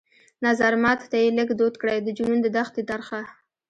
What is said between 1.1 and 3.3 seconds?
يې لږ دود کړى د جنون د دښتي ترخه